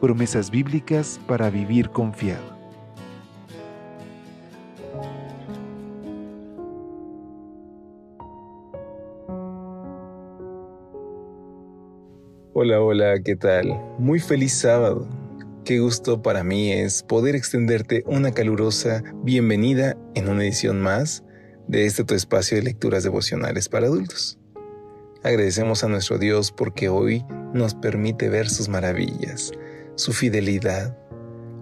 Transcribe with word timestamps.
Promesas 0.00 0.52
bíblicas 0.52 1.18
para 1.26 1.50
vivir 1.50 1.90
confiado. 1.90 2.56
Hola, 12.54 12.80
hola, 12.80 13.20
¿qué 13.24 13.34
tal? 13.34 13.76
Muy 13.98 14.20
feliz 14.20 14.52
sábado. 14.52 15.08
Qué 15.64 15.80
gusto 15.80 16.22
para 16.22 16.44
mí 16.44 16.70
es 16.72 17.02
poder 17.02 17.34
extenderte 17.34 18.04
una 18.06 18.30
calurosa 18.30 19.02
bienvenida 19.24 19.96
en 20.14 20.28
una 20.28 20.44
edición 20.44 20.80
más 20.80 21.24
de 21.66 21.86
este 21.86 22.04
tu 22.04 22.14
espacio 22.14 22.56
de 22.56 22.62
lecturas 22.62 23.02
devocionales 23.02 23.68
para 23.68 23.88
adultos. 23.88 24.38
Agradecemos 25.24 25.82
a 25.82 25.88
nuestro 25.88 26.18
Dios 26.18 26.52
porque 26.52 26.88
hoy 26.88 27.24
nos 27.52 27.74
permite 27.74 28.28
ver 28.28 28.48
sus 28.48 28.68
maravillas, 28.68 29.52
su 29.98 30.12
fidelidad. 30.12 30.96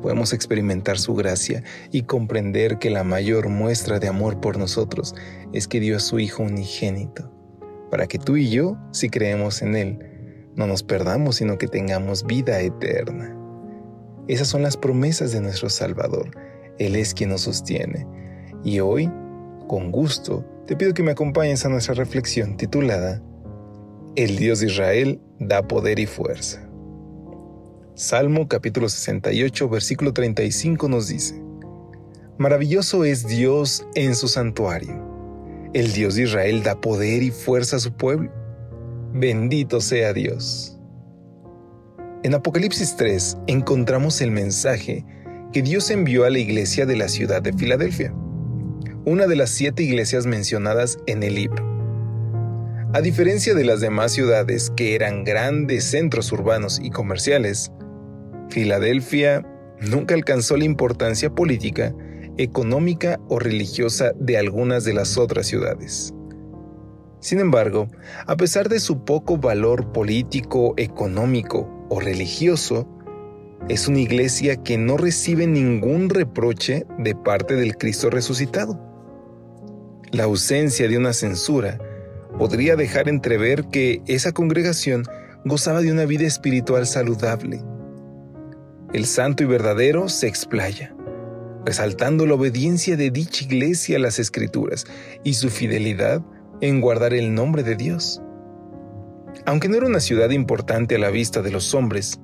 Podemos 0.00 0.32
experimentar 0.32 0.98
su 0.98 1.14
gracia 1.14 1.64
y 1.90 2.02
comprender 2.02 2.78
que 2.78 2.88
la 2.88 3.02
mayor 3.02 3.48
muestra 3.48 3.98
de 3.98 4.06
amor 4.06 4.40
por 4.40 4.56
nosotros 4.56 5.14
es 5.52 5.66
que 5.66 5.80
dio 5.80 5.96
a 5.96 6.00
su 6.00 6.20
Hijo 6.20 6.44
unigénito, 6.44 7.30
para 7.90 8.06
que 8.06 8.18
tú 8.18 8.36
y 8.36 8.48
yo, 8.48 8.78
si 8.92 9.10
creemos 9.10 9.62
en 9.62 9.74
Él, 9.74 9.98
no 10.54 10.68
nos 10.68 10.84
perdamos, 10.84 11.36
sino 11.36 11.58
que 11.58 11.66
tengamos 11.66 12.24
vida 12.24 12.60
eterna. 12.60 13.36
Esas 14.28 14.46
son 14.46 14.62
las 14.62 14.76
promesas 14.76 15.32
de 15.32 15.40
nuestro 15.40 15.68
Salvador. 15.68 16.30
Él 16.78 16.94
es 16.94 17.14
quien 17.14 17.30
nos 17.30 17.42
sostiene. 17.42 18.06
Y 18.62 18.78
hoy, 18.78 19.10
con 19.66 19.90
gusto, 19.90 20.46
te 20.68 20.76
pido 20.76 20.94
que 20.94 21.02
me 21.02 21.10
acompañes 21.10 21.64
a 21.64 21.68
nuestra 21.68 21.94
reflexión 21.94 22.56
titulada 22.56 23.20
El 24.14 24.36
Dios 24.36 24.60
de 24.60 24.66
Israel 24.66 25.20
da 25.40 25.66
poder 25.66 25.98
y 25.98 26.06
fuerza. 26.06 26.69
Salmo 27.94 28.48
capítulo 28.48 28.88
68, 28.88 29.68
versículo 29.68 30.12
35 30.12 30.88
nos 30.88 31.08
dice, 31.08 31.42
Maravilloso 32.38 33.04
es 33.04 33.26
Dios 33.26 33.84
en 33.94 34.14
su 34.14 34.28
santuario. 34.28 35.06
El 35.74 35.92
Dios 35.92 36.14
de 36.14 36.22
Israel 36.22 36.62
da 36.62 36.80
poder 36.80 37.22
y 37.22 37.30
fuerza 37.30 37.76
a 37.76 37.80
su 37.80 37.92
pueblo. 37.92 38.32
Bendito 39.12 39.80
sea 39.80 40.12
Dios. 40.12 40.78
En 42.22 42.34
Apocalipsis 42.34 42.96
3 42.96 43.38
encontramos 43.48 44.20
el 44.20 44.30
mensaje 44.30 45.04
que 45.52 45.62
Dios 45.62 45.90
envió 45.90 46.24
a 46.24 46.30
la 46.30 46.38
iglesia 46.38 46.86
de 46.86 46.96
la 46.96 47.08
ciudad 47.08 47.42
de 47.42 47.52
Filadelfia, 47.52 48.14
una 49.04 49.26
de 49.26 49.36
las 49.36 49.50
siete 49.50 49.82
iglesias 49.82 50.26
mencionadas 50.26 50.98
en 51.06 51.22
el 51.22 51.34
libro. 51.34 51.66
A 52.94 53.00
diferencia 53.00 53.54
de 53.54 53.64
las 53.64 53.80
demás 53.80 54.12
ciudades 54.12 54.72
que 54.76 54.94
eran 54.94 55.24
grandes 55.24 55.84
centros 55.84 56.32
urbanos 56.32 56.80
y 56.82 56.90
comerciales, 56.90 57.72
Filadelfia 58.50 59.46
nunca 59.80 60.14
alcanzó 60.14 60.56
la 60.56 60.64
importancia 60.64 61.30
política, 61.30 61.94
económica 62.36 63.20
o 63.28 63.38
religiosa 63.38 64.12
de 64.18 64.38
algunas 64.38 64.84
de 64.84 64.94
las 64.94 65.16
otras 65.16 65.46
ciudades. 65.46 66.12
Sin 67.20 67.38
embargo, 67.38 67.88
a 68.26 68.36
pesar 68.36 68.68
de 68.68 68.80
su 68.80 69.04
poco 69.04 69.36
valor 69.36 69.92
político, 69.92 70.74
económico 70.78 71.68
o 71.90 72.00
religioso, 72.00 72.88
es 73.68 73.88
una 73.88 74.00
iglesia 74.00 74.56
que 74.56 74.78
no 74.78 74.96
recibe 74.96 75.46
ningún 75.46 76.08
reproche 76.08 76.86
de 76.98 77.14
parte 77.14 77.54
del 77.54 77.76
Cristo 77.76 78.10
resucitado. 78.10 78.80
La 80.12 80.24
ausencia 80.24 80.88
de 80.88 80.96
una 80.96 81.12
censura 81.12 81.78
podría 82.38 82.74
dejar 82.74 83.08
entrever 83.08 83.66
que 83.68 84.02
esa 84.06 84.32
congregación 84.32 85.04
gozaba 85.44 85.82
de 85.82 85.92
una 85.92 86.06
vida 86.06 86.26
espiritual 86.26 86.86
saludable. 86.86 87.62
El 88.92 89.06
santo 89.06 89.44
y 89.44 89.46
verdadero 89.46 90.08
se 90.08 90.26
explaya, 90.26 90.92
resaltando 91.64 92.26
la 92.26 92.34
obediencia 92.34 92.96
de 92.96 93.12
dicha 93.12 93.44
iglesia 93.44 93.98
a 93.98 94.00
las 94.00 94.18
escrituras 94.18 94.84
y 95.22 95.34
su 95.34 95.48
fidelidad 95.48 96.22
en 96.60 96.80
guardar 96.80 97.14
el 97.14 97.32
nombre 97.32 97.62
de 97.62 97.76
Dios. 97.76 98.20
Aunque 99.46 99.68
no 99.68 99.76
era 99.76 99.86
una 99.86 100.00
ciudad 100.00 100.30
importante 100.30 100.96
a 100.96 100.98
la 100.98 101.10
vista 101.10 101.40
de 101.40 101.52
los 101.52 101.72
hombres, 101.72 102.18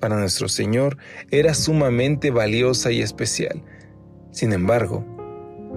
para 0.00 0.18
nuestro 0.18 0.48
Señor 0.48 0.96
era 1.30 1.54
sumamente 1.54 2.32
valiosa 2.32 2.90
y 2.90 3.02
especial. 3.02 3.62
Sin 4.32 4.52
embargo, 4.52 5.06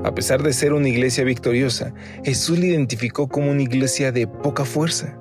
a 0.03 0.15
pesar 0.15 0.41
de 0.41 0.53
ser 0.53 0.73
una 0.73 0.89
iglesia 0.89 1.23
victoriosa, 1.23 1.93
Jesús 2.23 2.57
la 2.57 2.65
identificó 2.65 3.27
como 3.27 3.51
una 3.51 3.61
iglesia 3.61 4.11
de 4.11 4.25
poca 4.25 4.65
fuerza. 4.65 5.15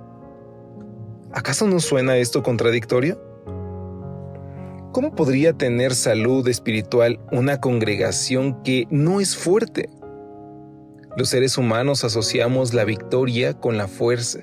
¿Acaso 1.34 1.66
no 1.66 1.80
suena 1.80 2.16
esto 2.16 2.42
contradictorio? 2.42 3.31
¿Cómo 4.92 5.14
podría 5.14 5.54
tener 5.54 5.94
salud 5.94 6.46
espiritual 6.48 7.18
una 7.32 7.62
congregación 7.62 8.62
que 8.62 8.86
no 8.90 9.22
es 9.22 9.34
fuerte? 9.34 9.88
Los 11.16 11.30
seres 11.30 11.56
humanos 11.56 12.04
asociamos 12.04 12.74
la 12.74 12.84
victoria 12.84 13.54
con 13.54 13.78
la 13.78 13.88
fuerza, 13.88 14.40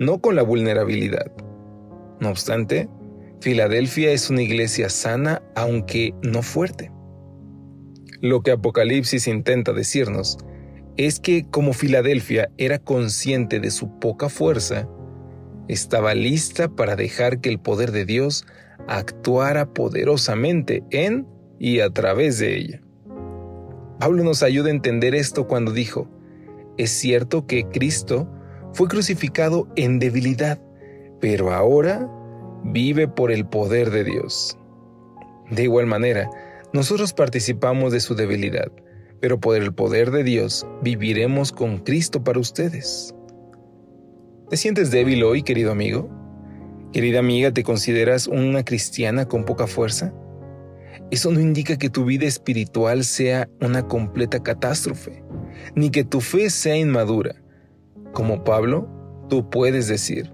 no 0.00 0.20
con 0.20 0.34
la 0.34 0.42
vulnerabilidad. 0.42 1.30
No 2.18 2.30
obstante, 2.30 2.88
Filadelfia 3.40 4.10
es 4.10 4.28
una 4.28 4.42
iglesia 4.42 4.88
sana 4.88 5.40
aunque 5.54 6.14
no 6.20 6.42
fuerte. 6.42 6.90
Lo 8.20 8.42
que 8.42 8.50
Apocalipsis 8.50 9.28
intenta 9.28 9.72
decirnos 9.72 10.36
es 10.96 11.20
que 11.20 11.46
como 11.48 11.74
Filadelfia 11.74 12.50
era 12.58 12.80
consciente 12.80 13.60
de 13.60 13.70
su 13.70 14.00
poca 14.00 14.30
fuerza, 14.30 14.88
estaba 15.68 16.14
lista 16.14 16.68
para 16.68 16.96
dejar 16.96 17.40
que 17.40 17.50
el 17.50 17.60
poder 17.60 17.92
de 17.92 18.04
Dios 18.04 18.44
actuara 18.90 19.72
poderosamente 19.72 20.82
en 20.90 21.26
y 21.60 21.80
a 21.80 21.90
través 21.90 22.38
de 22.38 22.56
ella. 22.56 22.82
Pablo 24.00 24.24
nos 24.24 24.42
ayuda 24.42 24.68
a 24.68 24.72
entender 24.72 25.14
esto 25.14 25.46
cuando 25.46 25.72
dijo, 25.72 26.08
es 26.76 26.90
cierto 26.90 27.46
que 27.46 27.64
Cristo 27.68 28.28
fue 28.72 28.88
crucificado 28.88 29.68
en 29.76 30.00
debilidad, 30.00 30.60
pero 31.20 31.52
ahora 31.52 32.10
vive 32.64 33.06
por 33.06 33.30
el 33.30 33.46
poder 33.46 33.90
de 33.90 34.04
Dios. 34.04 34.58
De 35.50 35.64
igual 35.64 35.86
manera, 35.86 36.28
nosotros 36.72 37.12
participamos 37.12 37.92
de 37.92 38.00
su 38.00 38.14
debilidad, 38.16 38.72
pero 39.20 39.38
por 39.38 39.56
el 39.56 39.72
poder 39.72 40.10
de 40.10 40.24
Dios 40.24 40.66
viviremos 40.82 41.52
con 41.52 41.78
Cristo 41.78 42.24
para 42.24 42.40
ustedes. 42.40 43.14
¿Te 44.48 44.56
sientes 44.56 44.90
débil 44.90 45.22
hoy, 45.22 45.42
querido 45.42 45.70
amigo? 45.70 46.19
Querida 46.92 47.20
amiga, 47.20 47.52
¿te 47.52 47.62
consideras 47.62 48.26
una 48.26 48.64
cristiana 48.64 49.26
con 49.26 49.44
poca 49.44 49.68
fuerza? 49.68 50.12
Eso 51.12 51.30
no 51.30 51.38
indica 51.38 51.78
que 51.78 51.88
tu 51.88 52.04
vida 52.04 52.26
espiritual 52.26 53.04
sea 53.04 53.48
una 53.60 53.86
completa 53.86 54.42
catástrofe, 54.42 55.22
ni 55.76 55.90
que 55.90 56.02
tu 56.02 56.20
fe 56.20 56.50
sea 56.50 56.76
inmadura. 56.76 57.36
Como 58.12 58.42
Pablo, 58.42 58.88
tú 59.28 59.48
puedes 59.50 59.86
decir, 59.86 60.32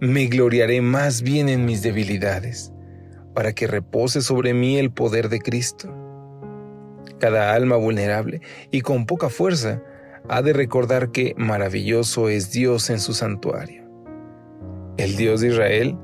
me 0.00 0.26
gloriaré 0.26 0.82
más 0.82 1.22
bien 1.22 1.48
en 1.48 1.64
mis 1.64 1.82
debilidades, 1.82 2.72
para 3.34 3.52
que 3.52 3.66
repose 3.66 4.20
sobre 4.20 4.54
mí 4.54 4.78
el 4.78 4.92
poder 4.92 5.28
de 5.28 5.40
Cristo. 5.40 5.92
Cada 7.18 7.54
alma 7.54 7.74
vulnerable 7.74 8.40
y 8.70 8.82
con 8.82 9.04
poca 9.04 9.30
fuerza 9.30 9.82
ha 10.28 10.42
de 10.42 10.52
recordar 10.52 11.10
que 11.10 11.34
maravilloso 11.36 12.28
es 12.28 12.52
Dios 12.52 12.88
en 12.88 13.00
su 13.00 13.14
santuario. 13.14 13.87
El 14.98 15.16
Dios 15.16 15.40
de 15.40 15.48
Israel 15.48 15.96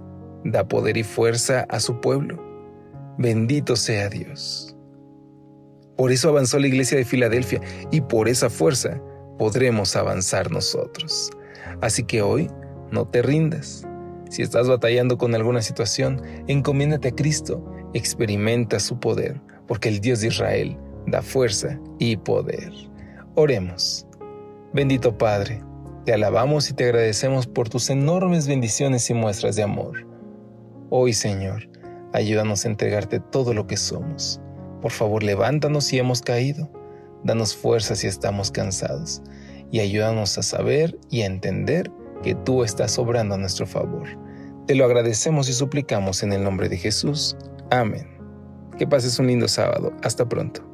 da 0.45 0.67
poder 0.67 0.97
y 0.97 1.03
fuerza 1.03 1.67
a 1.69 1.81
su 1.81 2.01
pueblo 2.01 2.45
Bendito 3.17 3.77
sea 3.77 4.09
Dios. 4.09 4.77
Por 5.97 6.11
eso 6.11 6.29
avanzó 6.29 6.59
la 6.59 6.67
iglesia 6.67 6.99
de 6.99 7.05
Filadelfia 7.05 7.61
y 7.93 8.01
por 8.01 8.29
esa 8.29 8.51
fuerza 8.51 9.01
podremos 9.39 9.95
avanzar 9.95 10.51
nosotros. 10.51 11.31
Así 11.81 12.03
que 12.03 12.23
hoy 12.23 12.51
no 12.91 13.07
te 13.07 13.23
rindas. 13.23 13.87
Si 14.31 14.43
estás 14.43 14.69
batallando 14.69 15.17
con 15.17 15.33
alguna 15.37 15.63
situación, 15.63 16.21
encomiéndate 16.49 17.09
a 17.09 17.15
Cristo, 17.15 17.65
experimenta 17.95 18.81
su 18.81 18.99
poder, 18.99 19.41
porque 19.69 19.91
el 19.91 20.01
Dios 20.01 20.21
de 20.21 20.29
Israel 20.29 20.77
da 21.07 21.23
fuerza 21.23 21.79
y 22.01 22.17
poder. 22.17 22.73
Oremos. 23.37 24.09
Bendito 24.73 25.17
Padre, 25.17 25.63
te 26.05 26.13
alabamos 26.13 26.71
y 26.71 26.75
te 26.75 26.85
agradecemos 26.85 27.47
por 27.47 27.69
tus 27.69 27.91
enormes 27.91 28.47
bendiciones 28.47 29.09
y 29.11 29.15
muestras 29.15 29.57
de 29.57 29.63
amor. 29.63 30.07
Hoy, 30.91 31.13
Señor, 31.13 31.69
Ayúdanos 32.15 32.65
a 32.65 32.69
entregarte 32.69 33.19
todo 33.19 33.55
lo 33.55 33.67
que 33.67 33.77
somos. 33.77 34.41
Por 34.81 34.93
favor, 34.93 35.25
levántanos 35.25 35.87
si 35.87 35.99
hemos 35.99 36.23
caído. 36.23 36.71
Danos 37.25 37.57
fuerza 37.57 37.97
si 37.97 38.07
estamos 38.07 38.53
cansados. 38.53 39.21
Y 39.73 39.81
ayúdanos 39.81 40.39
a 40.39 40.45
saber 40.45 40.97
y 41.11 41.23
a 41.23 41.27
entender 41.27 41.91
que 42.23 42.37
tú 42.37 42.63
estás 42.63 43.01
obrando 43.01 43.35
a 43.35 43.39
nuestro 43.39 43.67
favor. 43.67 44.07
Te 44.69 44.77
lo 44.77 44.85
agradecemos 44.85 45.49
y 45.49 45.55
suplicamos 45.55 46.23
en 46.23 46.33
el 46.33 46.45
nombre 46.45 46.69
de 46.69 46.77
Jesús. 46.77 47.37
Amén. 47.73 48.07
Que 48.79 48.87
pases 48.87 49.19
un 49.19 49.27
lindo 49.27 49.49
sábado. 49.49 49.93
Hasta 50.05 50.29
pronto. 50.29 50.74